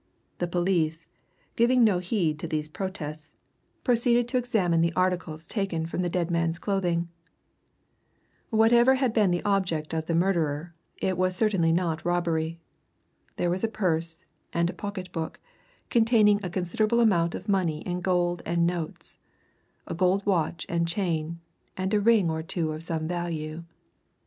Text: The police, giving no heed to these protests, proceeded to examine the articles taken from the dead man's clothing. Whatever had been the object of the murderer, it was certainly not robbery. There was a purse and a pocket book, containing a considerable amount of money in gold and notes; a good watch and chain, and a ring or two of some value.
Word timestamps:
The 0.39 0.47
police, 0.47 1.07
giving 1.55 1.83
no 1.83 1.99
heed 1.99 2.39
to 2.39 2.47
these 2.47 2.69
protests, 2.69 3.33
proceeded 3.83 4.27
to 4.29 4.37
examine 4.37 4.81
the 4.81 4.95
articles 4.95 5.47
taken 5.47 5.85
from 5.85 6.01
the 6.01 6.09
dead 6.09 6.31
man's 6.31 6.57
clothing. 6.57 7.07
Whatever 8.49 8.95
had 8.95 9.13
been 9.13 9.29
the 9.29 9.43
object 9.45 9.93
of 9.93 10.07
the 10.07 10.15
murderer, 10.15 10.73
it 10.97 11.19
was 11.19 11.35
certainly 11.35 11.71
not 11.71 12.03
robbery. 12.03 12.59
There 13.35 13.51
was 13.51 13.63
a 13.63 13.67
purse 13.67 14.25
and 14.51 14.71
a 14.71 14.73
pocket 14.73 15.11
book, 15.11 15.39
containing 15.91 16.39
a 16.43 16.49
considerable 16.49 16.99
amount 16.99 17.35
of 17.35 17.47
money 17.47 17.81
in 17.81 18.01
gold 18.01 18.41
and 18.43 18.65
notes; 18.65 19.19
a 19.85 19.93
good 19.93 20.25
watch 20.25 20.65
and 20.67 20.87
chain, 20.87 21.41
and 21.77 21.93
a 21.93 21.99
ring 22.01 22.27
or 22.27 22.41
two 22.41 22.71
of 22.71 22.81
some 22.81 23.07
value. 23.07 23.65